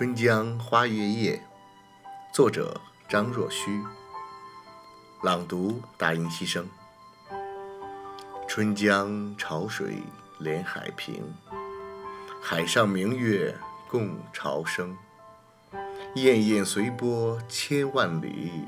[0.00, 1.42] 春江花月夜，
[2.32, 3.84] 作者张若虚。
[5.22, 6.66] 朗读大音希声。
[8.48, 10.02] 春江潮水
[10.38, 11.22] 连海平，
[12.40, 13.54] 海上明月
[13.90, 14.96] 共潮生。
[16.14, 18.64] 滟滟随波千万里，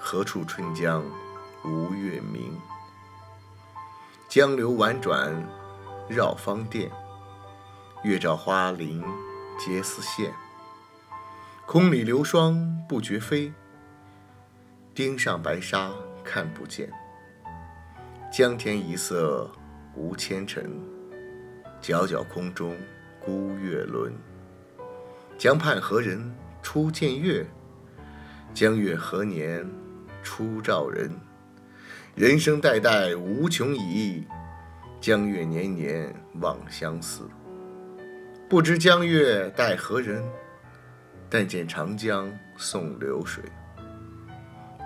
[0.00, 1.00] 何处春江
[1.64, 2.60] 无月明？
[4.28, 5.32] 江流宛转
[6.08, 6.90] 绕芳甸，
[8.02, 9.00] 月照花林
[9.60, 10.32] 皆似霰。
[11.68, 12.56] 空里流霜
[12.88, 13.52] 不觉飞，
[14.94, 15.90] 汀上白沙
[16.22, 16.88] 看不见。
[18.32, 19.50] 江天一色
[19.96, 20.70] 无纤尘，
[21.82, 22.76] 皎皎空中
[23.18, 24.14] 孤月轮。
[25.36, 27.44] 江畔何人初见月？
[28.54, 29.68] 江月何年
[30.22, 31.10] 初照人？
[32.14, 34.24] 人生代代无穷已，
[35.00, 37.28] 江月年年望相似。
[38.48, 40.22] 不知江月待何人？
[41.28, 43.42] 但见长江送流水。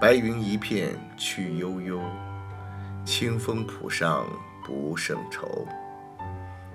[0.00, 2.02] 白云一片去悠悠，
[3.04, 4.26] 清风浦上
[4.64, 5.66] 不胜愁。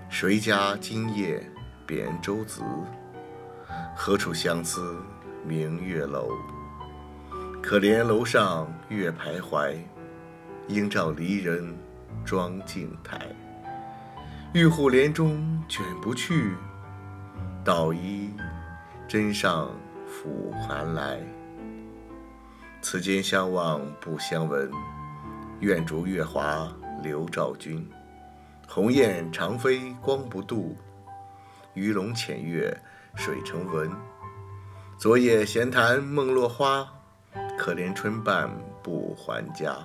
[0.09, 1.43] 谁家今夜
[1.85, 2.61] 扁舟子？
[3.95, 5.01] 何处相思
[5.45, 6.31] 明月楼？
[7.61, 9.77] 可怜楼上月徘徊。
[10.67, 11.75] 应照离人
[12.23, 13.27] 妆镜台，
[14.53, 16.53] 玉户帘中卷不去，
[17.65, 18.31] 捣衣
[19.09, 19.71] 砧上
[20.05, 21.19] 拂寒来。
[22.79, 24.69] 此间相望不相闻，
[25.61, 26.71] 愿逐月华
[27.01, 27.89] 流照君。
[28.67, 30.77] 鸿雁长飞光不度，
[31.73, 32.71] 鱼龙潜跃
[33.15, 33.91] 水成文。
[34.95, 36.87] 昨夜闲谈梦落花，
[37.57, 38.47] 可怜春半
[38.83, 39.75] 不还家。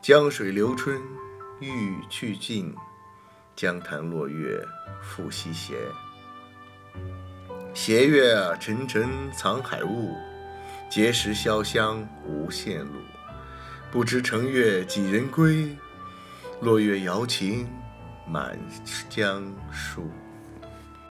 [0.00, 0.98] 江水流春
[1.60, 2.74] 欲去尽，
[3.54, 4.66] 江潭落月
[5.02, 5.74] 复西斜。
[7.76, 10.16] 斜月沉沉藏海雾，
[10.90, 13.02] 碣石潇湘无限路。
[13.92, 15.76] 不知乘月几人归？
[16.62, 17.68] 落月摇情
[18.26, 18.58] 满
[19.10, 20.10] 江树。